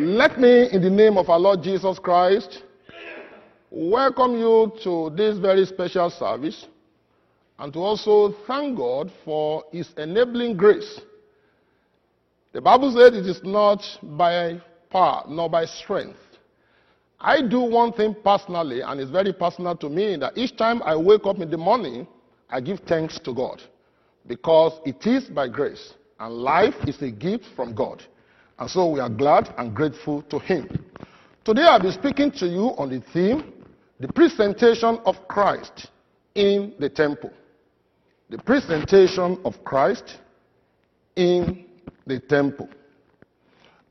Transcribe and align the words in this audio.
Let 0.00 0.38
me, 0.38 0.70
in 0.70 0.80
the 0.80 0.90
name 0.90 1.18
of 1.18 1.28
our 1.28 1.40
Lord 1.40 1.60
Jesus 1.60 1.98
Christ, 1.98 2.62
welcome 3.68 4.38
you 4.38 4.70
to 4.84 5.10
this 5.16 5.38
very 5.38 5.66
special 5.66 6.08
service 6.08 6.66
and 7.58 7.72
to 7.72 7.80
also 7.80 8.32
thank 8.46 8.78
God 8.78 9.10
for 9.24 9.64
His 9.72 9.88
enabling 9.96 10.56
grace. 10.56 11.00
The 12.52 12.60
Bible 12.60 12.92
said 12.92 13.14
it 13.14 13.26
is 13.26 13.40
not 13.42 13.82
by 14.00 14.62
power 14.88 15.24
nor 15.28 15.50
by 15.50 15.64
strength. 15.64 16.20
I 17.18 17.42
do 17.42 17.58
one 17.62 17.92
thing 17.92 18.14
personally, 18.22 18.82
and 18.82 19.00
it's 19.00 19.10
very 19.10 19.32
personal 19.32 19.74
to 19.78 19.88
me, 19.88 20.14
that 20.18 20.38
each 20.38 20.56
time 20.56 20.80
I 20.84 20.94
wake 20.94 21.26
up 21.26 21.40
in 21.40 21.50
the 21.50 21.58
morning, 21.58 22.06
I 22.48 22.60
give 22.60 22.78
thanks 22.86 23.18
to 23.24 23.34
God 23.34 23.60
because 24.28 24.80
it 24.86 25.04
is 25.08 25.24
by 25.24 25.48
grace, 25.48 25.94
and 26.20 26.32
life 26.34 26.76
is 26.86 27.02
a 27.02 27.10
gift 27.10 27.46
from 27.56 27.74
God. 27.74 28.00
And 28.58 28.68
so 28.68 28.88
we 28.88 29.00
are 29.00 29.08
glad 29.08 29.54
and 29.56 29.74
grateful 29.74 30.22
to 30.22 30.38
Him. 30.38 30.84
Today 31.44 31.62
I'll 31.62 31.80
be 31.80 31.92
speaking 31.92 32.32
to 32.32 32.46
you 32.46 32.74
on 32.76 32.90
the 32.90 33.00
theme, 33.12 33.52
the 34.00 34.08
presentation 34.08 34.98
of 35.04 35.28
Christ 35.28 35.88
in 36.34 36.74
the 36.78 36.88
temple. 36.88 37.30
The 38.30 38.38
presentation 38.38 39.38
of 39.44 39.62
Christ 39.64 40.18
in 41.14 41.66
the 42.06 42.18
temple. 42.20 42.68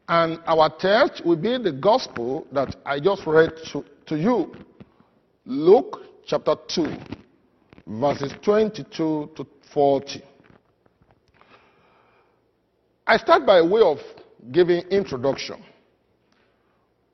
And 0.09 0.39
our 0.45 0.69
text 0.77 1.25
will 1.25 1.37
be 1.37 1.57
the 1.57 1.71
gospel 1.71 2.45
that 2.51 2.75
I 2.85 2.99
just 2.99 3.25
read 3.25 3.51
to, 3.71 3.83
to 4.05 4.17
you. 4.17 4.53
Luke 5.45 6.01
chapter 6.25 6.55
2, 6.67 6.97
verses 7.87 8.33
22 8.41 9.31
to 9.35 9.47
40. 9.73 10.21
I 13.05 13.17
start 13.17 13.45
by 13.45 13.61
way 13.61 13.81
of 13.81 13.99
giving 14.51 14.81
introduction. 14.89 15.63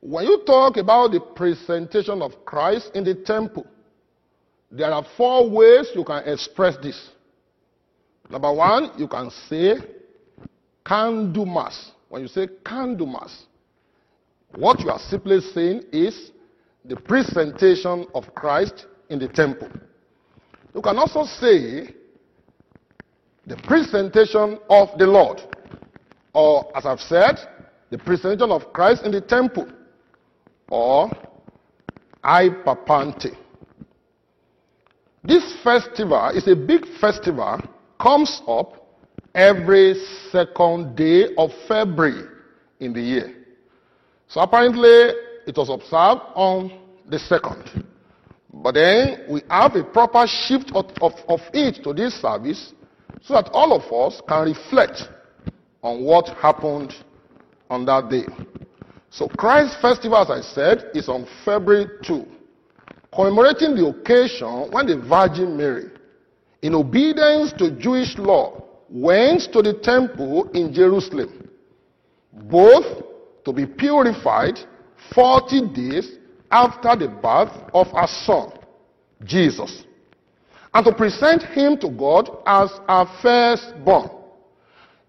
When 0.02 0.26
you 0.26 0.44
talk 0.46 0.78
about 0.78 1.12
the 1.12 1.20
presentation 1.20 2.22
of 2.22 2.46
Christ 2.46 2.92
in 2.94 3.04
the 3.04 3.16
temple, 3.16 3.66
there 4.70 4.92
are 4.92 5.06
four 5.16 5.50
ways 5.50 5.92
you 5.96 6.04
can 6.04 6.28
express 6.28 6.76
this. 6.82 7.10
Number 8.30 8.52
one, 8.52 8.92
you 8.98 9.08
can 9.08 9.30
say, 9.48 9.76
Candlemas. 10.86 11.92
When 12.10 12.24
you 12.24 12.28
say 12.28 12.48
Candlemas, 12.66 13.44
what 14.56 14.80
you 14.80 14.90
are 14.90 15.00
simply 15.00 15.40
saying 15.40 15.84
is 15.92 16.32
the 16.86 16.96
presentation 16.96 18.06
of 18.14 18.34
Christ 18.36 18.86
in 19.10 19.20
the 19.20 19.28
temple. 19.28 19.70
You 20.76 20.82
can 20.82 20.98
also 20.98 21.24
say 21.24 21.94
the 23.46 23.56
presentation 23.64 24.60
of 24.70 24.90
the 24.98 25.06
Lord. 25.06 25.42
Or, 26.34 26.76
as 26.76 26.86
I've 26.86 27.00
said, 27.00 27.38
the 27.90 27.98
presentation 27.98 28.52
of 28.52 28.74
Christ 28.74 29.04
in 29.04 29.12
the 29.12 29.22
temple. 29.22 29.68
Or, 30.70 31.12
Hypapante. 32.24 33.36
This 35.24 35.56
festival 35.64 36.30
is 36.30 36.48
a 36.48 36.56
big 36.56 36.86
festival, 37.00 37.62
comes 38.00 38.42
up 38.48 38.84
every 39.34 39.96
second 40.32 40.96
day 40.96 41.34
of 41.38 41.52
February 41.68 42.28
in 42.80 42.94
the 42.94 43.02
year. 43.02 43.36
So 44.28 44.42
apparently, 44.42 45.14
it 45.46 45.56
was 45.56 45.70
observed 45.70 46.22
on 46.36 46.80
the 47.08 47.20
second. 47.20 47.86
But 48.54 48.74
then 48.74 49.26
we 49.30 49.42
have 49.50 49.76
a 49.76 49.84
proper 49.84 50.26
shift 50.28 50.72
of, 50.74 50.86
of, 51.02 51.14
of 51.28 51.40
it 51.54 51.84
to 51.84 51.94
this 51.94 52.14
service 52.22 52.74
so 53.22 53.34
that 53.36 53.50
all 53.54 53.74
of 53.74 53.92
us 53.92 54.22
can 54.28 54.44
reflect 54.46 55.04
on 55.84 56.04
what 56.04 56.30
happened 56.38 56.94
on 57.70 57.86
that 57.86 58.10
day. 58.10 58.26
So 59.10 59.28
Christ's 59.28 59.80
festival, 59.80 60.18
as 60.18 60.32
I 60.32 60.42
said, 60.42 60.90
is 60.96 61.08
on 61.08 61.28
February 61.46 61.86
2, 62.04 62.26
commemorating 63.14 63.76
the 63.76 63.86
occasion 63.88 64.72
when 64.72 64.88
the 64.88 64.98
Virgin 64.98 65.56
Mary, 65.56 65.92
in 66.64 66.74
obedience 66.74 67.54
to 67.60 67.70
Jewish 67.78 68.18
law, 68.18 68.64
went 68.90 69.52
to 69.52 69.62
the 69.62 69.74
temple 69.74 70.50
in 70.52 70.74
Jerusalem, 70.74 71.50
both 72.32 73.04
to 73.46 73.54
be 73.54 73.66
purified 73.66 74.58
40 75.14 75.74
days 75.74 76.18
after 76.50 76.96
the 76.96 77.10
birth 77.10 77.52
of 77.74 77.88
her 77.88 78.08
son, 78.08 78.54
Jesus, 79.24 79.84
and 80.74 80.86
to 80.86 80.94
present 80.94 81.44
him 81.44 81.78
to 81.78 81.90
God 81.90 82.30
as 82.46 82.72
our 82.88 83.06
firstborn. 83.22 84.23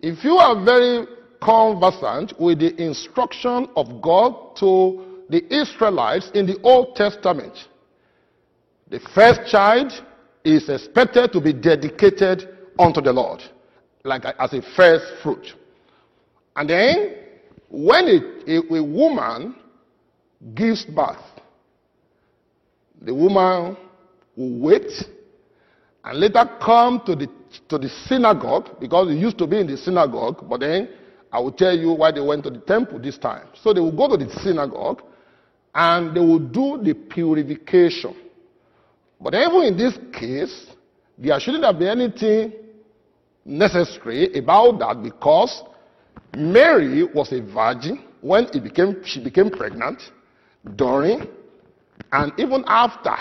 If 0.07 0.23
you 0.23 0.37
are 0.37 0.63
very 0.63 1.07
conversant 1.41 2.39
with 2.39 2.59
the 2.59 2.77
instruction 2.77 3.71
of 3.75 4.03
God 4.03 4.55
to 4.57 5.23
the 5.31 5.43
Israelites 5.51 6.31
in 6.35 6.45
the 6.45 6.61
Old 6.61 6.95
Testament, 6.95 7.55
the 8.91 9.01
first 9.15 9.51
child 9.51 9.91
is 10.45 10.69
expected 10.69 11.33
to 11.33 11.41
be 11.41 11.55
dedicated 11.55 12.47
unto 12.79 13.01
the 13.01 13.15
Lord, 13.15 13.41
like 14.05 14.27
as 14.27 14.53
a 14.53 14.61
first 14.77 15.07
fruit. 15.23 15.55
And 16.55 16.69
then, 16.69 17.15
when 17.71 18.07
a, 18.07 18.53
a, 18.53 18.77
a 18.77 18.85
woman 18.85 19.57
gives 20.55 20.85
birth, 20.85 21.17
the 23.01 23.15
woman 23.15 23.75
will 24.37 24.59
wait 24.59 24.93
and 26.05 26.21
later 26.21 26.45
come 26.61 27.01
to 27.07 27.17
the, 27.17 27.27
to 27.69 27.79
the 27.79 27.89
synagogue 27.89 28.79
because 28.81 29.11
it 29.11 29.15
used 29.15 29.39
to 29.39 29.47
be 29.47 29.61
in 29.61 29.67
the 29.67 29.77
synagogue, 29.77 30.49
but 30.49 30.61
then 30.61 30.89
I 31.33 31.41
will 31.41 31.53
tell 31.53 31.77
you 31.77 31.93
why 31.93 32.13
they 32.13 32.21
went 32.21 32.45
to 32.45 32.51
the 32.51 32.61
temple 32.61 32.99
this 32.99 33.19
time. 33.19 33.49
So 33.63 33.73
they 33.73 33.81
will 33.81 33.97
go 33.97 34.17
to 34.17 34.23
the 34.23 34.31
synagogue 34.41 35.03
and 35.75 36.15
they 36.15 36.21
will 36.21 36.39
do 36.39 36.81
the 36.83 36.95
purification. 36.95 38.15
But 39.21 39.35
even 39.35 39.63
in 39.63 39.77
this 39.77 39.99
case, 40.13 40.67
there 41.19 41.39
shouldn't 41.41 41.65
have 41.65 41.79
been 41.79 42.01
anything 42.01 42.53
necessary 43.45 44.33
about 44.35 44.79
that 44.81 45.03
because 45.03 45.63
Mary 46.37 47.05
was 47.05 47.33
a 47.33 47.41
virgin 47.41 48.05
when 48.21 48.47
became, 48.63 49.05
she 49.05 49.23
became 49.23 49.51
pregnant, 49.51 50.01
during, 50.77 51.29
and 52.11 52.33
even 52.39 52.65
after 52.67 53.15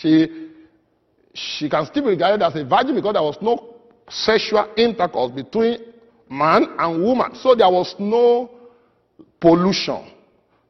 she 0.00 0.50
she 1.38 1.68
can 1.68 1.86
still 1.86 2.04
be 2.04 2.10
regarded 2.10 2.44
as 2.44 2.54
a 2.56 2.64
virgin 2.64 2.94
because 2.94 3.12
there 3.12 3.22
was 3.22 3.38
no 3.40 3.74
sexual 4.08 4.72
intercourse 4.76 5.30
between 5.32 5.78
man 6.30 6.74
and 6.78 7.02
woman. 7.02 7.34
So 7.34 7.54
there 7.54 7.70
was 7.70 7.94
no 7.98 8.50
pollution. 9.40 10.10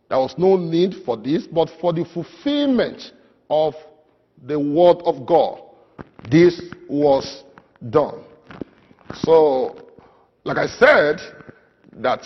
There 0.09 0.19
was 0.19 0.35
no 0.39 0.57
need 0.57 0.95
for 1.05 1.17
this, 1.17 1.47
but 1.47 1.71
for 1.81 1.93
the 1.93 2.05
fulfillment 2.05 3.13
of 3.51 3.75
the 4.47 4.59
word 4.59 4.99
of 5.05 5.27
God, 5.27 5.61
this 6.31 6.61
was 6.89 7.45
done. 7.91 8.25
So, 9.23 9.77
like 10.45 10.57
I 10.59 10.67
said, 10.67 11.21
that 11.95 12.21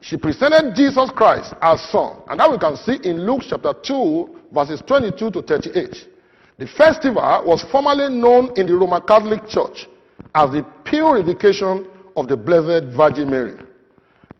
she 0.00 0.16
presented 0.16 0.74
Jesus 0.74 1.10
Christ 1.10 1.54
as 1.60 1.80
son. 1.90 2.22
And 2.28 2.40
that 2.40 2.50
we 2.50 2.58
can 2.58 2.76
see 2.76 2.98
in 3.08 3.26
Luke 3.26 3.42
chapter 3.48 3.74
2, 3.82 4.40
verses 4.52 4.82
22 4.86 5.30
to 5.32 5.42
38. 5.42 6.17
The 6.58 6.66
festival 6.66 7.44
was 7.46 7.64
formerly 7.70 8.12
known 8.12 8.52
in 8.56 8.66
the 8.66 8.74
Roman 8.74 9.00
Catholic 9.02 9.46
Church 9.48 9.86
as 10.34 10.50
the 10.50 10.66
purification 10.84 11.86
of 12.16 12.26
the 12.26 12.36
Blessed 12.36 12.96
Virgin 12.96 13.30
Mary 13.30 13.54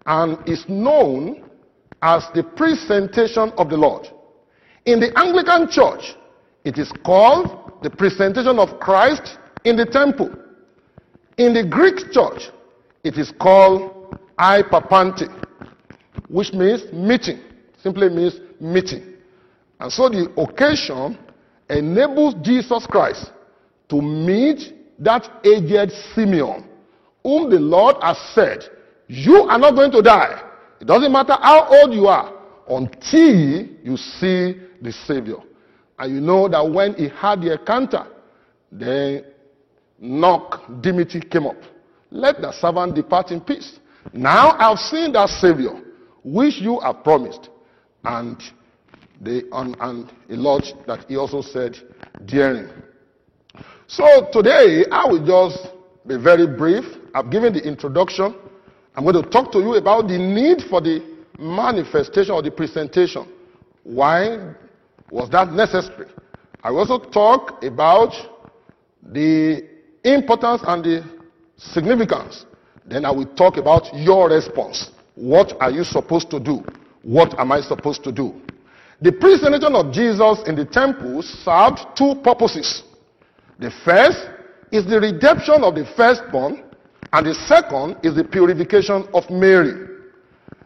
and 0.05 0.37
is 0.49 0.65
known 0.69 1.45
as 2.03 2.25
the 2.34 2.43
presentation 2.43 3.53
of 3.56 3.71
the 3.71 3.77
Lord. 3.77 4.09
In 4.84 4.99
the 4.99 5.17
Anglican 5.17 5.71
Church, 5.71 6.17
it 6.65 6.77
is 6.77 6.91
called 7.05 7.73
the 7.83 7.91
presentation 7.91 8.59
of 8.59 8.81
Christ 8.81 9.39
in 9.65 9.77
the 9.77 9.87
temple. 9.87 10.35
In 11.37 11.55
the 11.55 11.65
Greek 11.65 12.11
Church, 12.11 12.50
it 13.05 13.17
is 13.17 13.33
called 13.41 14.17
Hypapante, 14.39 15.29
which 16.29 16.53
means 16.53 16.83
meeting, 16.93 17.41
simply 17.81 18.09
means 18.09 18.41
meeting. 18.61 19.14
And 19.79 19.93
so 19.93 20.09
the 20.09 20.32
occasion 20.37 21.17
enables 21.69 22.35
Jesus 22.43 22.87
Christ 22.87 23.31
to 23.88 24.00
meet 24.00 24.75
that 24.99 25.29
aged 25.44 25.93
Simeon, 26.15 26.69
whom 27.23 27.50
the 27.50 27.59
Lord 27.59 27.97
has 28.03 28.19
said, 28.35 28.65
You 29.06 29.43
are 29.44 29.59
not 29.59 29.75
going 29.75 29.93
to 29.93 30.03
die. 30.03 30.43
It 30.81 30.87
doesn't 30.87 31.12
matter 31.12 31.37
how 31.41 31.69
old 31.69 31.93
you 31.93 32.06
are 32.06 32.32
until 32.69 33.67
you 33.82 33.97
see 33.97 34.61
the 34.81 34.93
Savior. 35.06 35.37
And 35.99 36.15
you 36.15 36.20
know 36.20 36.49
that 36.49 36.69
when 36.70 36.94
he 36.94 37.09
had 37.09 37.41
the 37.41 37.59
encounter, 37.59 38.06
then 38.71 39.25
Nunc 39.99 40.53
Dimittis 40.81 41.29
came 41.31 41.47
up. 41.47 41.56
Let 42.11 42.41
the 42.41 42.53
servant 42.53 42.94
depart 42.94 43.31
in 43.31 43.41
peace. 43.41 43.79
Now 44.12 44.53
I've 44.59 44.79
seen 44.79 45.12
that 45.12 45.29
Savior, 45.29 45.82
which 46.25 46.59
you 46.61 46.79
have 46.81 47.03
promised. 47.03 47.49
And 48.05 48.41
and, 49.25 49.76
and 49.81 50.12
a 50.31 50.37
lot 50.37 50.62
that 50.87 51.05
he 51.09 51.17
also 51.17 51.41
said 51.43 51.76
daring. 52.26 52.69
So 53.87 54.29
today 54.32 54.85
I 54.91 55.06
will 55.06 55.25
just 55.25 55.69
be 56.06 56.17
very 56.17 56.47
brief. 56.47 56.85
I've 57.15 57.31
given 57.31 57.53
the 57.53 57.62
introduction. 57.67 58.35
I'm 58.94 59.05
going 59.05 59.23
to 59.23 59.31
talk 59.31 59.53
to 59.53 59.59
you 59.59 59.75
about 59.75 60.09
the 60.09 60.19
need 60.19 60.62
for 60.69 60.81
the 60.81 61.03
manifestation 61.38 62.32
or 62.32 62.43
the 62.43 62.50
presentation. 62.50 63.26
Why 63.85 64.55
was 65.11 65.31
that 65.31 65.53
necessary? 65.53 66.09
I 66.62 66.71
will 66.71 66.81
also 66.81 66.99
talk 66.99 67.62
about 67.62 68.12
the 69.03 69.67
importance 70.05 70.62
and 70.67 70.85
the 70.85 71.05
significance. 71.56 72.44
Then 72.85 73.05
I 73.05 73.11
will 73.11 73.26
talk 73.26 73.56
about 73.56 73.94
your 73.94 74.29
response. 74.31 74.91
What 75.14 75.55
are 75.61 75.71
you 75.71 75.85
supposed 75.85 76.31
to 76.31 76.41
do? 76.41 76.64
What 77.03 77.38
am 77.38 77.53
I 77.53 77.61
supposed 77.61 78.05
to 78.05 78.12
do? 78.12 78.41
The 79.00 79.12
presentation 79.12 79.75
of 79.75 79.93
Jesus 79.93 80.43
in 80.47 80.56
the 80.56 80.65
temple 80.65 81.23
served 81.23 81.81
two 81.97 82.17
purposes. 82.23 82.83
The 83.59 83.71
first 83.85 84.29
is 84.73 84.87
the 84.87 85.00
redemption 85.00 85.62
of 85.62 85.75
the 85.75 85.87
firstborn, 85.97 86.65
and 87.12 87.27
the 87.27 87.35
second 87.35 87.97
is 88.03 88.15
the 88.15 88.25
purification 88.25 89.06
of 89.15 89.29
Mary. 89.31 89.87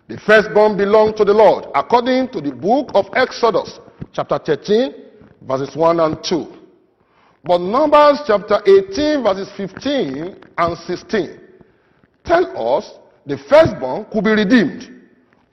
The 0.08 0.18
firstborn 0.18 0.76
belonged 0.76 1.16
to 1.18 1.24
the 1.24 1.34
Lord, 1.34 1.66
according 1.74 2.28
to 2.30 2.40
the 2.40 2.52
book 2.52 2.90
of 2.94 3.06
Exodus, 3.14 3.78
chapter 4.12 4.38
13, 4.38 4.94
verses 5.42 5.76
1 5.76 6.00
and 6.00 6.24
2. 6.24 6.46
But 7.44 7.58
Numbers 7.58 8.20
chapter 8.26 8.60
18, 8.66 9.22
verses 9.22 9.50
15 9.56 10.36
and 10.58 10.78
16 10.78 11.38
tell 12.24 12.76
us 12.76 12.98
the 13.26 13.36
firstborn 13.48 14.06
could 14.12 14.24
be 14.24 14.30
redeemed 14.30 15.02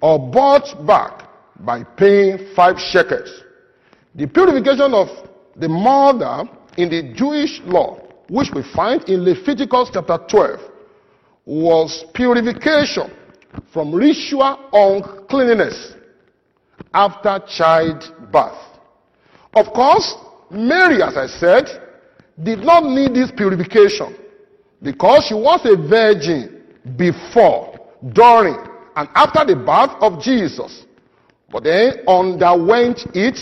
or 0.02 0.20
bought 0.20 0.86
back 0.86 1.29
by 1.60 1.84
paying 1.84 2.54
five 2.56 2.80
shekels. 2.80 3.44
The 4.16 4.28
purification 4.28 4.94
of 4.94 5.08
the 5.56 5.70
mother 5.70 6.50
in 6.78 6.90
the 6.90 7.14
Jewish 7.14 7.62
law, 7.66 8.00
which 8.30 8.50
we 8.54 8.64
find 8.74 9.04
in 9.10 9.24
Leviticus 9.24 9.90
chapter 9.94 10.18
12, 10.30 10.60
was 11.46 12.06
purification 12.14 13.12
from 13.74 13.94
ritual 13.94 14.60
uncleanness 14.72 15.94
after 16.94 17.40
childbirth. 17.48 18.58
Of 19.54 19.74
course, 19.74 20.16
Mary, 20.52 21.02
as 21.02 21.18
I 21.18 21.28
said, 21.28 21.66
did 22.42 22.60
not 22.60 22.84
need 22.84 23.14
this 23.14 23.32
purification 23.32 24.16
because 24.82 25.26
she 25.26 25.34
was 25.34 25.60
a 25.66 25.76
virgin 25.76 26.64
before, 26.96 27.78
during, 28.14 28.56
and 28.96 29.10
after 29.14 29.46
the 29.46 29.56
birth 29.56 29.92
of 30.02 30.22
Jesus. 30.22 30.86
But 31.52 31.64
then 31.64 32.04
underwent 32.08 33.06
it 33.14 33.38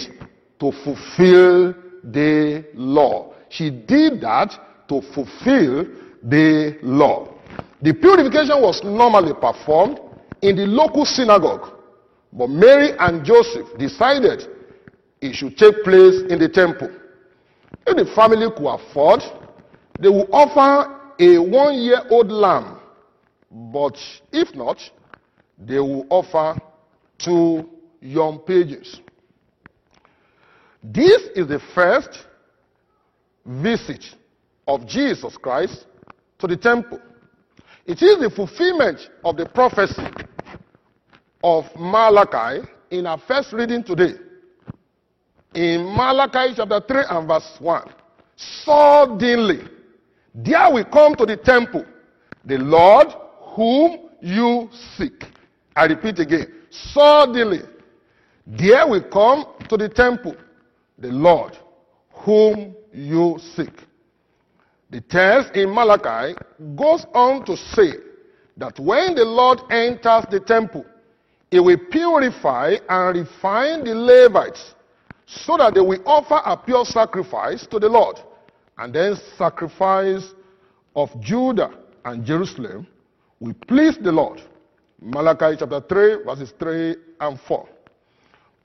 to 0.59 0.71
fulfill 0.83 1.73
the 2.03 2.65
law. 2.73 3.33
She 3.49 3.69
did 3.69 4.21
that 4.21 4.57
to 4.87 5.01
fulfill 5.13 5.85
the 6.23 6.77
law. 6.81 7.33
The 7.81 7.93
purification 7.93 8.61
was 8.61 8.83
normally 8.83 9.33
performed 9.33 9.99
in 10.41 10.55
the 10.55 10.65
local 10.65 11.05
synagogue. 11.05 11.73
But 12.33 12.49
Mary 12.49 12.91
and 12.99 13.23
Joseph 13.25 13.67
decided 13.77 14.47
it 15.21 15.33
should 15.33 15.57
take 15.57 15.83
place 15.83 16.21
in 16.29 16.39
the 16.39 16.49
temple. 16.49 16.89
If 17.85 17.97
the 17.97 18.13
family 18.13 18.47
could 18.55 18.67
afford, 18.67 19.21
they 19.99 20.09
would 20.09 20.29
offer 20.31 20.93
a 21.19 21.37
one 21.37 21.75
year 21.75 22.01
old 22.09 22.31
lamb. 22.31 22.79
But 23.49 23.97
if 24.31 24.53
not, 24.55 24.77
they 25.57 25.79
will 25.79 26.05
offer 26.09 26.59
two 27.17 27.67
young 28.07 28.39
pages. 28.39 29.01
This 30.83 31.23
is 31.35 31.47
the 31.47 31.59
first 31.75 32.25
visit 33.45 34.03
of 34.67 34.87
Jesus 34.87 35.35
Christ 35.37 35.85
to 36.39 36.47
the 36.47 36.57
temple. 36.57 36.99
It 37.85 38.01
is 38.01 38.19
the 38.19 38.29
fulfillment 38.29 38.99
of 39.23 39.37
the 39.37 39.45
prophecy 39.45 40.07
of 41.43 41.65
Malachi 41.77 42.67
in 42.91 43.05
our 43.05 43.17
first 43.27 43.53
reading 43.53 43.83
today. 43.83 44.13
In 45.53 45.85
Malachi 45.95 46.53
chapter 46.55 46.81
3 46.85 47.03
and 47.09 47.27
verse 47.27 47.55
1. 47.59 47.89
Suddenly, 48.35 49.61
there 50.35 50.71
we 50.71 50.83
come 50.83 51.15
to 51.15 51.25
the 51.25 51.37
temple, 51.37 51.85
the 52.45 52.57
Lord 52.57 53.07
whom 53.55 54.09
you 54.21 54.69
seek. 54.97 55.23
I 55.75 55.85
repeat 55.85 56.19
again. 56.19 56.53
Suddenly, 56.69 57.61
there 58.47 58.87
we 58.87 59.01
come 59.01 59.45
to 59.67 59.75
the 59.75 59.89
temple, 59.89 60.35
the 60.97 61.09
Lord 61.09 61.57
whom 62.11 62.73
you 62.93 63.37
seek. 63.55 63.73
The 64.89 65.01
text 65.01 65.55
in 65.55 65.73
Malachi 65.73 66.37
goes 66.75 67.05
on 67.13 67.45
to 67.45 67.57
say 67.57 67.91
that 68.55 68.79
when 68.79 69.15
the 69.15 69.25
Lord 69.25 69.59
enters 69.69 70.25
the 70.31 70.39
temple, 70.39 70.85
he 71.51 71.59
will 71.59 71.77
purify 71.91 72.75
and 72.87 73.17
refine 73.17 73.83
the 73.83 73.93
Levites 73.93 74.75
so 75.25 75.57
that 75.57 75.73
they 75.73 75.81
will 75.81 76.01
offer 76.05 76.39
a 76.45 76.55
pure 76.55 76.85
sacrifice 76.85 77.67
to 77.67 77.79
the 77.79 77.89
Lord. 77.89 78.17
And 78.77 78.93
then 78.93 79.15
sacrifice 79.37 80.33
of 80.95 81.09
Judah 81.19 81.71
and 82.05 82.25
Jerusalem 82.25 82.87
will 83.41 83.55
please 83.67 83.97
the 84.01 84.11
Lord. 84.11 84.41
Malachi 85.01 85.57
chapter 85.59 85.81
3, 85.81 86.23
verses 86.23 86.53
3 86.57 86.95
and 87.19 87.39
4. 87.41 87.69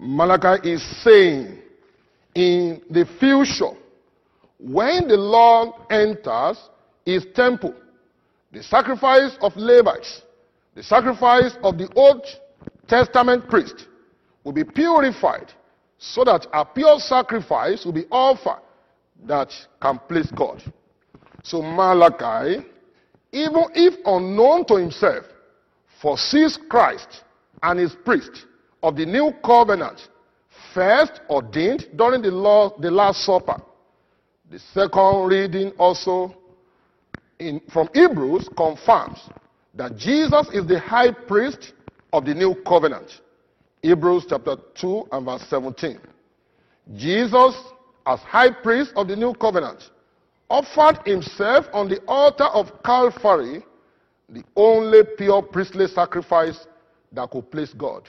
Malachi 0.04 0.68
is 0.72 0.82
saying 1.04 1.58
in 2.34 2.82
the 2.90 3.06
future, 3.20 3.78
when 4.58 5.06
the 5.06 5.16
Lord 5.16 5.74
enters 5.90 6.58
his 7.06 7.24
temple, 7.36 7.72
the 8.50 8.64
sacrifice 8.64 9.36
of 9.40 9.56
Levites, 9.56 10.22
the 10.74 10.82
sacrifice 10.82 11.52
of 11.62 11.78
the 11.78 11.88
Old 11.94 12.26
Testament 12.88 13.48
priest 13.48 13.86
will 14.42 14.52
be 14.52 14.64
purified 14.64 15.52
so 15.98 16.24
that 16.24 16.48
a 16.52 16.64
pure 16.64 16.98
sacrifice 16.98 17.84
will 17.84 17.92
be 17.92 18.06
offered 18.10 18.60
that 19.24 19.52
can 19.80 20.00
please 20.08 20.32
God. 20.32 20.60
So 21.44 21.62
Malachi, 21.62 22.66
even 23.30 23.64
if 23.72 23.94
unknown 24.04 24.64
to 24.66 24.76
himself, 24.78 25.26
foresees 26.00 26.58
Christ 26.68 27.22
and 27.62 27.78
his 27.78 27.94
priest 28.04 28.46
of 28.82 28.96
the 28.96 29.06
new 29.06 29.32
covenant 29.44 30.00
first 30.74 31.20
ordained 31.28 31.86
during 31.96 32.22
the, 32.22 32.30
law, 32.30 32.76
the 32.78 32.90
Last 32.90 33.24
Supper. 33.24 33.62
The 34.50 34.58
second 34.58 35.26
reading 35.28 35.72
also 35.78 36.34
in, 37.38 37.60
from 37.72 37.88
Hebrews 37.94 38.48
confirms 38.56 39.18
that 39.74 39.96
Jesus 39.96 40.48
is 40.52 40.66
the 40.66 40.78
high 40.78 41.10
priest 41.10 41.72
of 42.12 42.24
the 42.24 42.34
new 42.34 42.54
covenant. 42.66 43.20
Hebrews 43.82 44.26
chapter 44.28 44.56
2 44.80 45.08
and 45.12 45.24
verse 45.24 45.42
17. 45.48 45.98
Jesus, 46.94 47.56
as 48.06 48.20
high 48.20 48.50
priest 48.50 48.92
of 48.96 49.08
the 49.08 49.16
new 49.16 49.32
covenant, 49.34 49.82
offered 50.50 50.98
himself 51.06 51.66
on 51.72 51.88
the 51.88 52.00
altar 52.06 52.44
of 52.44 52.82
Calvary, 52.84 53.64
the 54.28 54.44
only 54.54 55.00
pure 55.16 55.42
priestly 55.42 55.86
sacrifice 55.86 56.66
that 57.12 57.30
could 57.30 57.50
please 57.50 57.72
God. 57.72 58.08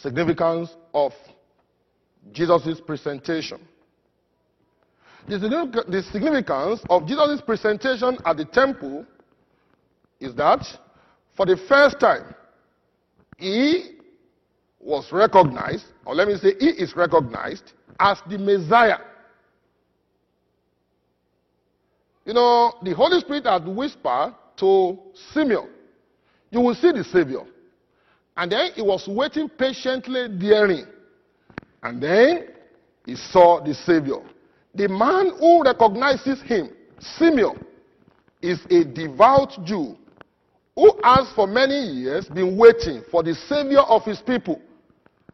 Significance 0.00 0.70
of 0.94 1.12
Jesus' 2.32 2.80
presentation. 2.80 3.60
The 5.28 6.02
significance 6.10 6.80
of 6.88 7.06
Jesus' 7.06 7.40
presentation 7.40 8.18
at 8.24 8.36
the 8.36 8.44
temple 8.44 9.06
is 10.18 10.34
that 10.34 10.64
for 11.36 11.46
the 11.46 11.56
first 11.68 12.00
time, 12.00 12.34
he 13.38 13.98
was 14.80 15.10
recognized, 15.12 15.84
or 16.04 16.14
let 16.14 16.28
me 16.28 16.36
say, 16.36 16.54
he 16.58 16.70
is 16.70 16.94
recognized 16.96 17.72
as 17.98 18.18
the 18.28 18.38
Messiah. 18.38 18.98
You 22.24 22.34
know, 22.34 22.74
the 22.82 22.94
Holy 22.94 23.20
Spirit 23.20 23.46
had 23.46 23.66
whispered 23.66 24.34
to 24.56 24.98
Simeon, 25.32 25.68
You 26.50 26.60
will 26.60 26.74
see 26.74 26.92
the 26.92 27.04
Savior. 27.04 27.44
And 28.36 28.50
then 28.50 28.72
he 28.74 28.82
was 28.82 29.06
waiting 29.08 29.48
patiently 29.48 30.28
therein. 30.38 30.86
And 31.82 32.02
then 32.02 32.48
he 33.04 33.16
saw 33.16 33.62
the 33.62 33.74
Savior. 33.74 34.20
The 34.74 34.88
man 34.88 35.32
who 35.38 35.62
recognizes 35.62 36.40
him, 36.42 36.70
Simeon, 36.98 37.58
is 38.40 38.60
a 38.70 38.84
devout 38.84 39.52
Jew 39.64 39.96
who 40.74 40.98
has 41.04 41.30
for 41.34 41.46
many 41.46 41.78
years 41.78 42.26
been 42.28 42.56
waiting 42.56 43.02
for 43.10 43.22
the 43.22 43.34
Savior 43.34 43.80
of 43.80 44.04
his 44.04 44.20
people. 44.20 44.60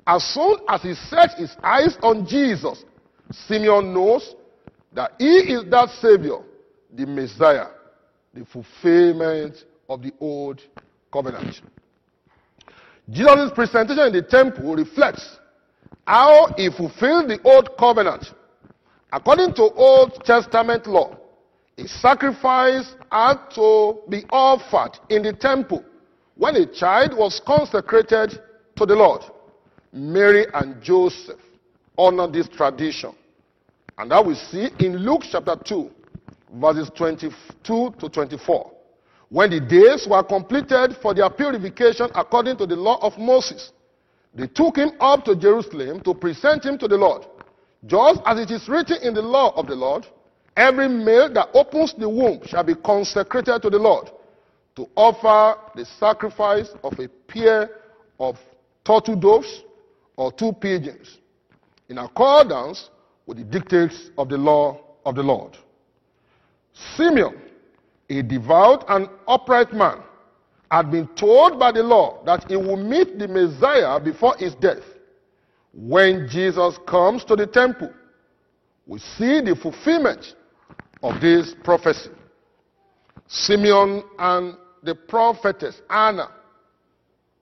As 0.07 0.25
soon 0.35 0.57
as 0.69 0.83
he 0.83 0.95
set 0.95 1.33
his 1.39 1.55
eyes 1.63 1.97
on 2.03 2.27
Jesus, 2.27 2.85
Simeon 3.31 3.95
knows 3.95 4.35
that 4.93 5.13
he 5.19 5.53
is 5.55 5.65
that 5.71 5.91
Savior, 6.01 6.39
the 6.93 7.07
Messiah, 7.07 7.69
the 8.35 8.45
fulfillment 8.47 9.65
of 9.89 10.03
the 10.03 10.13
old 10.19 10.61
covenant. 11.13 11.61
Jesus' 13.11 13.51
presentation 13.55 14.07
in 14.07 14.13
the 14.13 14.23
temple 14.23 14.77
reflects 14.77 15.39
how 16.07 16.53
he 16.57 16.71
fulfilled 16.71 17.31
the 17.31 17.41
old 17.45 17.77
covenant. 17.79 18.27
According 19.13 19.55
to 19.55 19.63
Old 19.73 20.23
Testament 20.25 20.87
law, 20.87 21.17
a 21.79 21.87
sacrifice 21.89 22.95
had 23.11 23.37
to 23.55 24.01
be 24.09 24.25
offered 24.31 24.99
in 25.09 25.23
the 25.23 25.33
temple 25.33 25.85
when 26.37 26.57
a 26.57 26.67
child 26.67 27.17
was 27.17 27.41
consecrated 27.47 28.41
to 28.77 28.87
the 28.87 28.95
Lord. 28.95 29.23
Mary 29.93 30.47
and 30.53 30.83
Joseph 30.83 31.41
honored 31.97 32.33
this 32.33 32.49
tradition. 32.49 33.15
And 33.97 34.11
that 34.11 34.25
we 34.25 34.35
see 34.35 34.69
in 34.79 34.99
Luke 34.99 35.23
chapter 35.31 35.57
2, 35.57 35.91
verses 36.55 36.91
22 36.97 37.95
to 37.99 38.09
24. 38.09 38.73
When 39.31 39.51
the 39.51 39.61
days 39.61 40.07
were 40.09 40.23
completed 40.23 40.97
for 41.03 41.15
their 41.15 41.29
purification 41.29 42.09
according 42.15 42.57
to 42.59 42.67
the 42.67 42.77
law 42.77 42.99
of 43.03 43.19
Moses, 43.19 43.73
they 44.35 44.47
took 44.47 44.77
him 44.77 44.93
up 45.01 45.25
to 45.25 45.37
Jerusalem 45.37 46.01
to 46.01 46.15
present 46.15 46.65
him 46.65 46.79
to 46.79 46.89
the 46.89 46.97
Lord. 46.97 47.27
Just 47.87 48.21
as 48.25 48.39
it 48.39 48.51
is 48.51 48.69
written 48.69 48.99
in 49.03 49.15
the 49.15 49.23
law 49.23 49.53
of 49.55 49.67
the 49.67 49.75
Lord, 49.75 50.07
every 50.57 50.89
male 50.89 51.33
that 51.33 51.49
opens 51.55 51.95
the 51.95 52.09
womb 52.09 52.41
shall 52.47 52.65
be 52.65 52.75
consecrated 52.75 53.61
to 53.63 53.71
the 53.71 53.79
Lord 53.79 54.11
to 54.77 54.89
offer 54.97 55.59
the 55.75 55.85
sacrifice 55.85 56.71
of 56.83 56.99
a 56.99 57.09
pair 57.09 57.71
of 58.19 58.37
turtle 58.85 59.17
doves 59.17 59.63
or 60.17 60.33
two 60.33 60.53
pigeons 60.53 61.19
in 61.89 61.99
accordance 61.99 62.89
with 63.27 63.39
the 63.39 63.45
dictates 63.45 64.11
of 64.17 64.29
the 64.29 64.39
law 64.39 64.81
of 65.05 65.15
the 65.15 65.23
Lord. 65.23 65.57
Simeon 66.97 67.35
a 68.11 68.23
devout 68.23 68.85
and 68.89 69.09
upright 69.27 69.73
man, 69.73 70.03
had 70.71 70.91
been 70.91 71.09
told 71.09 71.59
by 71.59 71.73
the 71.73 71.83
law 71.83 72.23
that 72.25 72.45
he 72.49 72.57
would 72.57 72.79
meet 72.79 73.19
the 73.19 73.29
Messiah 73.29 73.99
before 73.99 74.37
his 74.37 74.55
death. 74.57 74.83
When 75.73 76.29
Jesus 76.29 76.79
comes 76.87 77.25
to 77.25 77.37
the 77.37 77.47
temple, 77.47 77.93
we 78.87 78.99
see 78.99 79.41
the 79.41 79.57
fulfillment 79.61 80.35
of 81.03 81.21
this 81.21 81.55
prophecy. 81.63 82.11
Simeon 83.27 84.03
and 84.19 84.57
the 84.83 84.95
prophetess 84.95 85.81
Anna 85.91 86.31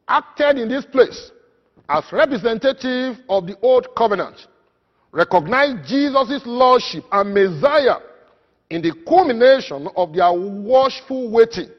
acted 0.09 0.59
in 0.59 0.69
this 0.69 0.85
place 0.85 1.31
as 1.89 2.05
representative 2.13 3.19
of 3.29 3.47
the 3.47 3.57
old 3.63 3.87
covenant, 3.97 4.47
recognized 5.13 5.89
Jesus' 5.89 6.43
lordship 6.45 7.05
and 7.13 7.33
Messiah 7.33 7.99
in 8.71 8.83
the 8.83 8.93
culmination 9.07 9.89
of 9.97 10.13
their 10.13 10.33
watchful 10.33 11.31
waiting, 11.31 11.71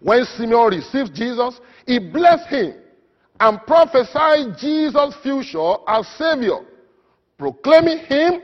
when 0.00 0.24
Simeon 0.24 0.68
received 0.68 1.14
Jesus, 1.14 1.60
he 1.86 1.98
blessed 1.98 2.48
him 2.48 2.74
and 3.40 3.60
prophesied 3.66 4.56
Jesus' 4.58 5.14
future 5.22 5.74
as 5.86 6.06
Savior, 6.16 6.58
proclaiming 7.36 7.98
him 7.98 8.42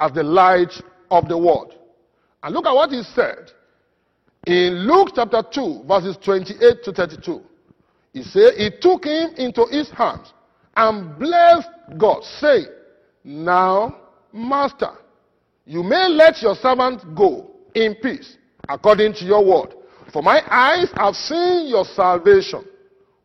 as 0.00 0.12
the 0.12 0.22
light 0.22 0.72
of 1.10 1.28
the 1.28 1.38
world. 1.38 1.74
And 2.42 2.54
look 2.54 2.66
at 2.66 2.74
what 2.74 2.90
he 2.90 3.02
said 3.02 3.52
in 4.46 4.86
Luke 4.86 5.10
chapter 5.14 5.42
2, 5.42 5.84
verses 5.86 6.16
28 6.24 6.82
to 6.84 6.92
32. 6.92 7.40
He 8.12 8.22
said, 8.22 8.54
He 8.56 8.70
took 8.80 9.04
him 9.04 9.30
into 9.36 9.66
his 9.66 9.88
hands 9.90 10.32
and 10.76 11.18
blessed 11.18 11.68
God, 11.96 12.24
saying, 12.40 12.66
Now, 13.24 13.96
Master, 14.32 14.92
you 15.64 15.82
may 15.82 16.08
let 16.08 16.42
your 16.42 16.54
servant 16.56 17.14
go 17.14 17.50
in 17.74 17.94
peace, 17.96 18.36
according 18.68 19.14
to 19.14 19.24
your 19.24 19.44
word. 19.44 19.74
For 20.12 20.22
my 20.22 20.42
eyes 20.50 20.88
have 20.96 21.14
seen 21.14 21.68
your 21.68 21.84
salvation, 21.84 22.64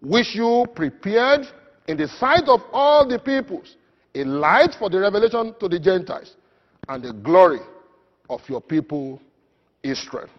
which 0.01 0.35
you 0.35 0.65
prepared 0.75 1.47
in 1.87 1.97
the 1.97 2.07
sight 2.07 2.43
of 2.47 2.61
all 2.71 3.07
the 3.07 3.19
peoples, 3.19 3.75
a 4.13 4.23
light 4.23 4.75
for 4.77 4.89
the 4.89 4.99
revelation 4.99 5.55
to 5.59 5.67
the 5.67 5.79
Gentiles, 5.79 6.35
and 6.87 7.03
the 7.03 7.13
glory 7.13 7.59
of 8.29 8.41
your 8.47 8.61
people 8.61 9.19
Israel. 9.83 10.29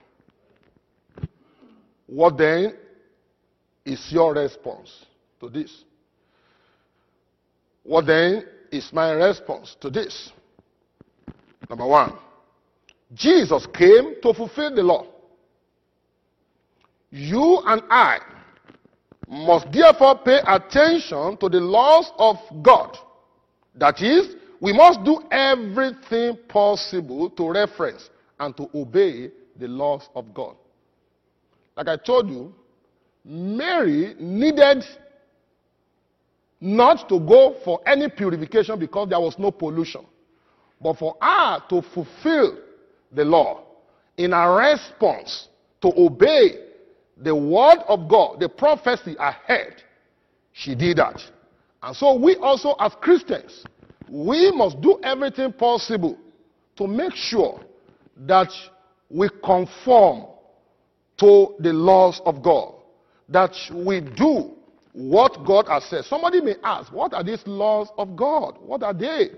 What 2.06 2.38
then 2.38 2.74
is 3.84 4.06
your 4.10 4.34
response 4.34 5.04
to 5.40 5.48
this? 5.48 5.84
What 7.82 8.06
then 8.06 8.44
is 8.70 8.90
my 8.92 9.12
response 9.12 9.76
to 9.80 9.90
this? 9.90 10.32
Number 11.68 11.86
one, 11.86 12.12
Jesus 13.14 13.66
came 13.74 14.20
to 14.22 14.34
fulfill 14.34 14.74
the 14.74 14.82
law. 14.82 15.06
You 17.10 17.62
and 17.66 17.82
I 17.90 18.18
must 19.28 19.70
therefore 19.72 20.18
pay 20.18 20.40
attention 20.46 21.36
to 21.38 21.48
the 21.48 21.60
laws 21.60 22.12
of 22.18 22.36
God. 22.62 22.96
That 23.74 24.00
is, 24.02 24.34
we 24.60 24.72
must 24.72 25.04
do 25.04 25.22
everything 25.30 26.38
possible 26.48 27.30
to 27.30 27.50
reference 27.50 28.10
and 28.40 28.56
to 28.56 28.68
obey 28.74 29.30
the 29.58 29.68
laws 29.68 30.08
of 30.14 30.32
God. 30.34 30.56
Like 31.76 31.88
I 31.88 31.96
told 31.96 32.28
you, 32.28 32.52
Mary 33.24 34.14
needed 34.18 34.84
not 36.60 37.08
to 37.08 37.20
go 37.20 37.56
for 37.64 37.80
any 37.86 38.08
purification 38.08 38.78
because 38.78 39.08
there 39.08 39.20
was 39.20 39.38
no 39.38 39.50
pollution. 39.50 40.04
But 40.80 40.98
for 40.98 41.16
her 41.20 41.60
to 41.70 41.82
fulfill 41.82 42.58
the 43.12 43.24
law 43.24 43.62
in 44.16 44.32
a 44.32 44.50
response 44.50 45.48
to 45.80 45.92
obey 45.96 46.64
the 47.16 47.34
word 47.34 47.78
of 47.88 48.08
God, 48.08 48.40
the 48.40 48.48
prophecy 48.48 49.16
ahead, 49.18 49.82
she 50.52 50.74
did 50.74 50.98
that. 50.98 51.20
And 51.82 51.96
so 51.96 52.16
we 52.16 52.36
also, 52.36 52.74
as 52.78 52.92
Christians, 53.00 53.64
we 54.10 54.50
must 54.52 54.80
do 54.80 54.98
everything 55.02 55.52
possible 55.52 56.16
to 56.76 56.86
make 56.86 57.14
sure 57.14 57.60
that 58.16 58.50
we 59.10 59.28
conform 59.44 60.26
to 61.18 61.54
the 61.58 61.72
laws 61.72 62.20
of 62.24 62.42
God, 62.42 62.74
that 63.28 63.54
we 63.72 64.00
do 64.00 64.52
what 64.92 65.44
God 65.46 65.66
has 65.68 65.84
said. 65.84 66.04
Somebody 66.04 66.40
may 66.40 66.54
ask, 66.62 66.92
what 66.92 67.14
are 67.14 67.22
these 67.22 67.44
laws 67.46 67.88
of 67.96 68.16
God? 68.16 68.58
What 68.60 68.82
are 68.82 68.94
they? 68.94 69.30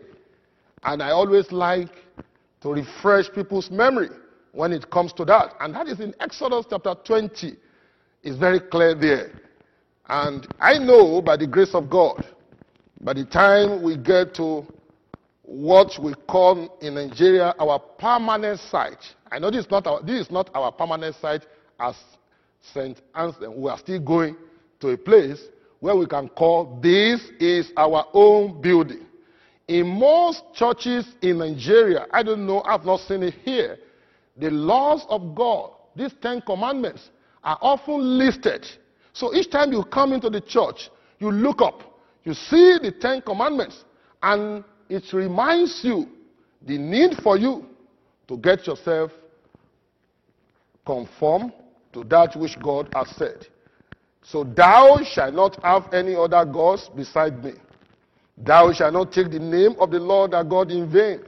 And 0.83 1.03
I 1.03 1.11
always 1.11 1.51
like 1.53 1.91
to 2.63 2.73
refresh 2.73 3.31
people's 3.33 3.71
memory 3.71 4.09
when 4.53 4.73
it 4.73 4.91
comes 4.91 5.13
to 5.15 5.25
that. 5.27 5.55
And 5.61 5.75
that 5.75 5.89
is 5.89 6.01
in 6.01 6.15
Exodus 6.21 6.67
chapter 6.69 6.95
20. 7.05 7.57
It's 8.23 8.37
very 8.37 8.61
clear 8.61 8.95
there. 8.95 9.33
And 10.09 10.47
I 10.61 10.79
know 10.79 11.23
by 11.23 11.37
the 11.37 11.47
grace 11.47 11.75
of 11.75 11.89
God, 11.89 12.27
by 13.01 13.13
the 13.15 13.25
time 13.25 13.83
we 13.83 13.97
get 13.97 14.35
to 14.35 14.67
what 15.43 15.93
we 16.03 16.15
call 16.29 16.77
in 16.81 16.95
Nigeria 16.95 17.55
our 17.59 17.79
permanent 17.79 18.61
site, 18.61 19.03
I 19.31 19.39
know 19.39 19.51
this 19.51 19.65
is 19.65 19.71
not 19.71 19.87
our, 19.87 20.03
this 20.03 20.27
is 20.27 20.31
not 20.31 20.51
our 20.55 20.73
permanent 20.73 21.17
site 21.17 21.47
as 21.79 21.95
St. 22.75 23.01
Anselm. 23.15 23.61
We 23.61 23.71
are 23.71 23.79
still 23.79 24.01
going 24.01 24.37
to 24.81 24.89
a 24.91 24.97
place 24.97 25.41
where 25.81 25.97
we 25.97 26.07
can 26.07 26.29
call 26.29 26.79
this 26.83 27.21
is 27.39 27.73
our 27.77 28.07
own 28.13 28.61
building. 28.61 29.07
In 29.71 29.87
most 29.87 30.43
churches 30.53 31.07
in 31.23 31.39
Nigeria, 31.39 32.09
I 32.13 32.25
don't 32.25 32.45
know, 32.45 32.61
I've 32.65 32.85
not 32.85 32.99
seen 33.03 33.23
it 33.23 33.35
here, 33.45 33.79
the 34.37 34.51
laws 34.51 35.07
of 35.09 35.33
God, 35.33 35.71
these 35.95 36.13
Ten 36.21 36.41
Commandments, 36.41 37.09
are 37.45 37.57
often 37.63 38.19
listed. 38.19 38.67
So 39.13 39.33
each 39.33 39.49
time 39.49 39.71
you 39.71 39.85
come 39.85 40.13
into 40.13 40.29
the 40.29 40.41
church, 40.41 40.91
you 41.21 41.31
look 41.31 41.63
up, 41.63 41.83
you 42.25 42.35
see 42.35 42.79
the 42.83 42.91
Ten 43.01 43.23
Commandments, 43.23 43.85
and 44.21 44.65
it 44.89 45.05
reminds 45.13 45.85
you 45.85 46.09
the 46.67 46.77
need 46.77 47.19
for 47.23 47.39
you 47.39 47.65
to 48.27 48.37
get 48.39 48.67
yourself 48.67 49.13
conform 50.85 51.53
to 51.93 52.03
that 52.03 52.35
which 52.35 52.59
God 52.61 52.89
has 52.93 53.09
said. 53.11 53.47
So 54.25 54.43
thou 54.43 54.99
shalt 55.05 55.35
not 55.35 55.63
have 55.63 55.95
any 55.95 56.17
other 56.17 56.45
gods 56.45 56.89
beside 56.89 57.45
me. 57.45 57.53
Thou 58.43 58.73
shalt 58.73 58.95
not 58.95 59.13
take 59.13 59.31
the 59.31 59.39
name 59.39 59.75
of 59.79 59.91
the 59.91 59.99
Lord 59.99 60.31
thy 60.31 60.43
God 60.43 60.71
in 60.71 60.91
vain. 60.91 61.21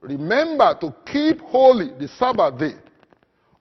Remember 0.00 0.76
to 0.80 0.94
keep 1.04 1.40
holy 1.40 1.90
the 1.98 2.06
Sabbath 2.06 2.58
day. 2.58 2.74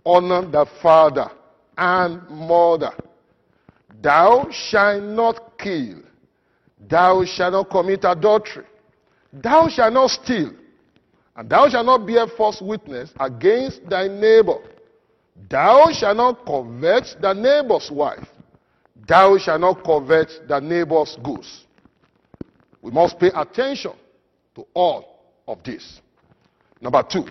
Honor 0.06 0.46
the 0.50 0.66
father 0.82 1.32
and 1.78 2.30
mother. 2.30 2.92
Thou 4.02 4.48
shalt 4.52 5.02
not 5.04 5.58
kill. 5.58 6.04
Thou 6.88 7.26
shalt 7.26 7.54
not 7.54 7.70
commit 7.72 8.04
adultery. 8.04 8.66
Thou 9.34 9.68
shalt 9.68 9.94
not 9.94 10.12
steal. 10.12 10.52
And 11.36 11.50
thou 11.50 11.68
shalt 11.68 11.86
not 11.88 12.06
bear 12.06 12.28
false 12.28 12.62
witness 12.62 13.12
against 13.20 13.90
thy 13.90 14.08
neighbor. 14.08 14.60
Thou 15.50 15.92
shalt 15.92 16.18
not 16.18 16.46
covet 16.46 17.16
thy 17.20 17.34
neighbor's 17.34 17.90
wife. 17.92 18.28
Thou 19.08 19.38
shalt 19.40 19.62
not 19.62 19.84
covet 19.84 20.48
thy 20.48 20.60
neighbor's 20.60 21.18
goods. 21.24 21.65
We 22.86 22.92
must 22.92 23.18
pay 23.18 23.32
attention 23.34 23.94
to 24.54 24.64
all 24.76 25.24
of 25.48 25.64
this. 25.64 26.02
Number 26.80 27.02
two, 27.02 27.26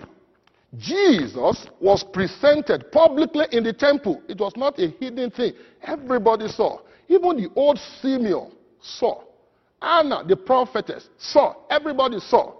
Jesus 0.77 1.65
was 1.79 2.03
presented 2.03 2.91
publicly 2.91 3.45
in 3.53 3.63
the 3.63 3.71
temple. 3.71 4.21
It 4.27 4.37
was 4.37 4.51
not 4.57 4.77
a 4.77 4.89
hidden 4.99 5.31
thing. 5.31 5.53
Everybody 5.81 6.49
saw. 6.49 6.81
Even 7.07 7.37
the 7.37 7.49
old 7.55 7.79
Simeon 8.01 8.51
saw. 8.81 9.23
Anna, 9.81 10.25
the 10.27 10.35
prophetess, 10.35 11.07
saw. 11.17 11.55
Everybody 11.69 12.19
saw. 12.19 12.55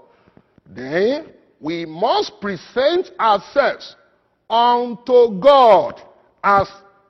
Then 0.66 1.34
we 1.60 1.86
must 1.86 2.40
present 2.40 3.10
ourselves 3.20 3.94
unto 4.50 5.38
God, 5.38 6.02
as 6.42 6.70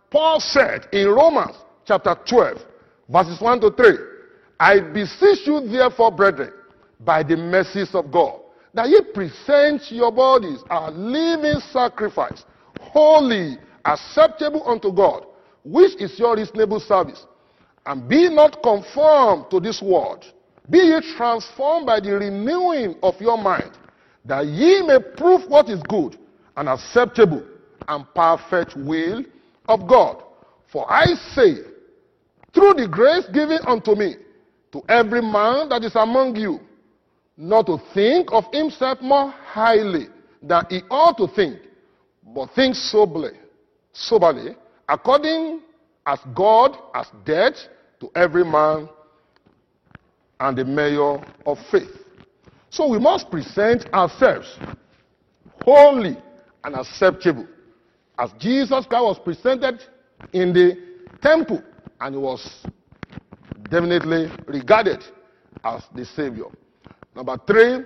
Paul 0.10 0.40
said 0.40 0.88
in 0.92 1.10
Romans 1.10 1.56
chapter 1.86 2.18
12, 2.28 2.58
verses 3.08 3.40
1 3.40 3.62
to 3.62 3.70
3. 3.70 4.15
I 4.60 4.80
beseech 4.80 5.46
you, 5.46 5.62
therefore, 5.62 6.12
brethren, 6.12 6.54
by 7.00 7.24
the 7.24 7.36
mercies 7.36 7.94
of 7.94 8.12
God, 8.12 8.40
that 8.74 8.90
ye 8.90 9.02
present 9.14 9.92
your 9.92 10.12
bodies 10.12 10.60
a 10.70 10.92
living 10.92 11.60
sacrifice, 11.72 12.46
holy, 12.80 13.58
acceptable 13.84 14.68
unto 14.68 14.92
God, 14.92 15.26
which 15.64 16.00
is 16.02 16.18
your 16.18 16.36
reasonable 16.36 16.80
service. 16.80 17.26
And 17.86 18.08
be 18.08 18.30
not 18.30 18.64
conformed 18.64 19.46
to 19.52 19.60
this 19.60 19.82
world, 19.82 20.26
be 20.70 20.80
ye 20.80 21.16
transformed 21.16 21.86
by 21.86 22.00
the 22.00 22.14
renewing 22.18 22.96
of 23.04 23.20
your 23.22 23.38
mind, 23.38 23.72
that 24.26 24.46
ye 24.46 24.82
may 24.82 25.00
prove 25.16 25.48
what 25.48 25.70
is 25.70 25.82
good 25.84 26.18
and 26.58 26.68
acceptable 26.68 27.44
and 27.88 28.06
perfect 28.16 28.76
will 28.76 29.24
of 29.68 29.88
God. 29.88 30.24
For 30.72 30.92
I 30.92 31.14
say, 31.34 31.58
through 32.54 32.74
the 32.76 32.88
grace 32.90 33.28
given 33.32 33.60
unto 33.68 33.96
me, 33.96 34.16
to 34.76 34.84
every 34.92 35.22
man 35.22 35.70
that 35.70 35.86
is 35.86 35.96
among 35.96 36.36
you, 36.36 36.60
not 37.38 37.66
to 37.66 37.78
think 37.94 38.28
of 38.34 38.44
himself 38.52 39.00
more 39.02 39.32
highly 39.32 40.08
than 40.44 40.66
he 40.70 40.82
ought 40.92 41.16
to 41.16 41.28
think, 41.34 41.62
but 42.36 42.54
think 42.54 42.76
soberly, 42.76 43.32
soberly, 43.94 44.58
according 44.90 45.62
as 46.06 46.20
God 46.36 46.76
has 46.94 47.08
dealt 47.24 47.56
to 48.02 48.12
every 48.16 48.44
man 48.44 48.90
and 50.42 50.58
the 50.58 50.66
measure 50.66 51.24
of 51.46 51.58
faith. 51.72 51.96
So 52.70 52.90
we 52.90 53.00
must 53.00 53.32
present 53.32 53.86
ourselves 53.94 54.60
holy 55.64 56.18
and 56.66 56.76
acceptable. 56.76 57.48
As 58.20 58.30
Jesus 58.40 58.86
Christ 58.86 59.06
was 59.06 59.20
presented 59.24 59.82
in 60.34 60.52
the 60.52 60.78
temple 61.22 61.64
and 62.02 62.16
he 62.16 62.20
was 62.20 62.66
definitely 63.70 64.32
regarded 64.48 65.04
as 65.64 65.84
the 65.94 66.06
Savior. 66.06 66.46
Number 67.16 67.38
three, 67.48 67.80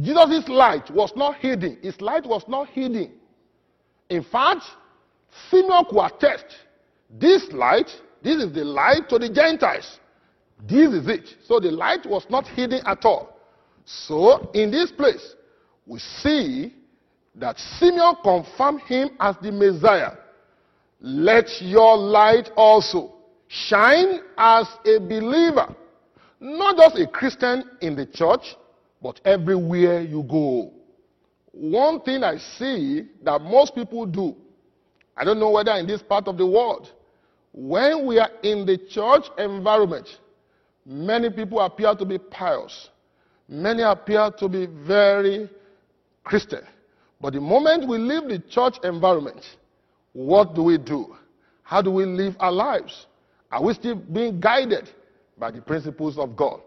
Jesus' 0.00 0.48
light 0.48 0.90
was 0.90 1.12
not 1.16 1.36
hidden. 1.36 1.78
His 1.82 2.00
light 2.00 2.26
was 2.26 2.44
not 2.48 2.68
hidden. 2.68 3.12
In 4.08 4.22
fact, 4.22 4.62
Simeon 5.50 5.84
could 5.88 6.04
attest 6.04 6.46
this 7.10 7.46
light, 7.52 7.90
this 8.22 8.42
is 8.42 8.52
the 8.52 8.64
light 8.64 9.08
to 9.08 9.18
the 9.18 9.28
Gentiles. 9.28 9.98
This 10.66 10.92
is 10.92 11.08
it. 11.08 11.28
So 11.46 11.60
the 11.60 11.70
light 11.70 12.06
was 12.06 12.24
not 12.30 12.46
hidden 12.46 12.80
at 12.86 13.04
all. 13.04 13.36
So 13.84 14.50
in 14.54 14.70
this 14.70 14.90
place, 14.92 15.34
we 15.86 15.98
see 15.98 16.74
that 17.34 17.58
Simeon 17.58 18.14
confirmed 18.22 18.82
him 18.82 19.10
as 19.18 19.36
the 19.42 19.50
Messiah. 19.50 20.12
Let 21.00 21.60
your 21.60 21.96
light 21.96 22.50
also 22.56 23.14
shine 23.52 24.20
as 24.38 24.66
a 24.86 24.98
believer, 24.98 25.74
not 26.40 26.76
just 26.78 26.96
a 26.98 27.06
Christian 27.06 27.64
in 27.82 27.94
the 27.94 28.06
church, 28.06 28.56
but 29.02 29.20
everywhere 29.26 30.00
you 30.00 30.22
go. 30.22 30.72
One 31.52 32.00
thing 32.00 32.24
I 32.24 32.38
see 32.38 33.08
that 33.22 33.42
most 33.42 33.74
people 33.74 34.06
do, 34.06 34.34
I 35.14 35.24
don't 35.24 35.38
know 35.38 35.50
whether 35.50 35.72
in 35.72 35.86
this 35.86 36.00
part 36.00 36.28
of 36.28 36.38
the 36.38 36.46
world, 36.46 36.90
when 37.52 38.06
we 38.06 38.18
are 38.18 38.30
in 38.42 38.64
the 38.64 38.78
church 38.78 39.24
environment, 39.36 40.08
many 40.86 41.28
people 41.28 41.60
appear 41.60 41.94
to 41.94 42.06
be 42.06 42.16
pious. 42.16 42.88
Many 43.46 43.82
appear 43.82 44.30
to 44.38 44.48
be 44.48 44.64
very 44.64 45.50
Christian. 46.24 46.62
But 47.20 47.34
the 47.34 47.40
moment 47.40 47.86
we 47.86 47.98
leave 47.98 48.30
the 48.30 48.38
church 48.48 48.76
environment, 48.82 49.44
what 50.14 50.54
do 50.54 50.62
we 50.62 50.78
do? 50.78 51.14
How 51.62 51.82
do 51.82 51.90
we 51.90 52.06
live 52.06 52.34
our 52.40 52.50
lives? 52.50 53.06
Are 53.52 53.62
we 53.62 53.74
still 53.74 53.96
being 53.96 54.40
guided 54.40 54.88
by 55.38 55.50
the 55.50 55.60
principles 55.60 56.16
of 56.16 56.34
God? 56.34 56.60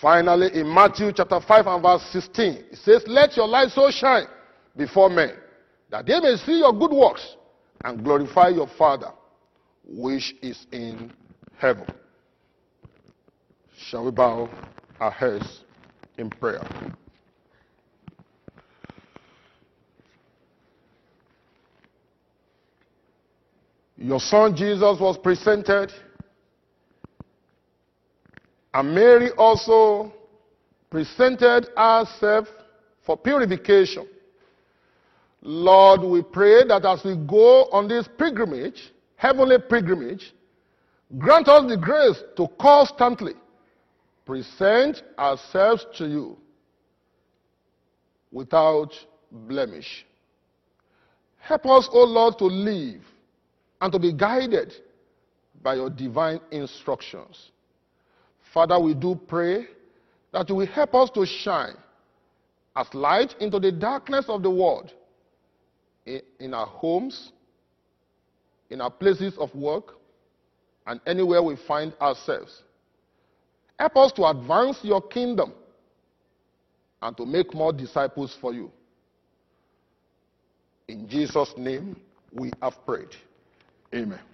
Finally, 0.00 0.50
in 0.54 0.72
Matthew 0.72 1.12
chapter 1.12 1.40
5 1.40 1.66
and 1.66 1.82
verse 1.82 2.02
16, 2.12 2.64
it 2.72 2.78
says, 2.78 3.04
Let 3.06 3.36
your 3.36 3.46
light 3.46 3.70
so 3.70 3.88
shine 3.90 4.26
before 4.76 5.08
men 5.08 5.32
that 5.90 6.06
they 6.06 6.18
may 6.18 6.36
see 6.36 6.58
your 6.58 6.72
good 6.72 6.90
works 6.90 7.36
and 7.84 8.02
glorify 8.02 8.48
your 8.48 8.68
Father 8.76 9.12
which 9.86 10.34
is 10.42 10.66
in 10.72 11.12
heaven. 11.56 11.86
Shall 13.76 14.04
we 14.04 14.10
bow 14.10 14.48
our 14.98 15.10
heads 15.10 15.60
in 16.18 16.30
prayer? 16.30 16.62
Your 24.00 24.18
son 24.18 24.56
Jesus 24.56 24.98
was 24.98 25.18
presented, 25.18 25.92
and 28.72 28.94
Mary 28.94 29.30
also 29.36 30.10
presented 30.88 31.68
herself 31.76 32.48
for 33.04 33.18
purification. 33.18 34.08
Lord, 35.42 36.00
we 36.00 36.22
pray 36.22 36.66
that 36.66 36.86
as 36.86 37.04
we 37.04 37.14
go 37.14 37.64
on 37.72 37.88
this 37.88 38.08
pilgrimage, 38.16 38.90
heavenly 39.16 39.58
pilgrimage, 39.68 40.32
grant 41.18 41.48
us 41.48 41.68
the 41.68 41.76
grace 41.76 42.22
to 42.38 42.48
constantly 42.58 43.34
present 44.24 45.02
ourselves 45.18 45.84
to 45.98 46.06
you 46.06 46.38
without 48.32 48.94
blemish. 49.30 50.06
Help 51.38 51.66
us, 51.66 51.86
O 51.92 52.04
Lord, 52.04 52.38
to 52.38 52.46
live 52.46 53.02
and 53.80 53.92
to 53.92 53.98
be 53.98 54.12
guided 54.12 54.72
by 55.62 55.74
your 55.74 55.90
divine 55.90 56.40
instructions. 56.50 57.50
Father, 58.52 58.78
we 58.78 58.94
do 58.94 59.18
pray 59.28 59.66
that 60.32 60.48
you 60.48 60.54
will 60.56 60.66
help 60.66 60.94
us 60.94 61.10
to 61.10 61.24
shine 61.26 61.76
as 62.76 62.92
light 62.94 63.34
into 63.40 63.58
the 63.58 63.72
darkness 63.72 64.26
of 64.28 64.42
the 64.42 64.50
world 64.50 64.92
in 66.06 66.54
our 66.54 66.66
homes, 66.66 67.32
in 68.70 68.80
our 68.80 68.90
places 68.90 69.36
of 69.38 69.54
work, 69.54 69.94
and 70.86 71.00
anywhere 71.06 71.42
we 71.42 71.56
find 71.68 71.92
ourselves. 72.00 72.62
Help 73.78 73.96
us 73.96 74.12
to 74.12 74.24
advance 74.26 74.78
your 74.82 75.00
kingdom 75.00 75.52
and 77.02 77.16
to 77.16 77.24
make 77.24 77.54
more 77.54 77.72
disciples 77.72 78.36
for 78.40 78.52
you. 78.52 78.70
In 80.88 81.08
Jesus' 81.08 81.54
name, 81.56 81.96
we 82.32 82.50
have 82.60 82.74
prayed. 82.84 83.08
Amen. 83.94 84.29